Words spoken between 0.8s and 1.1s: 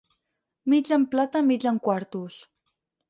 en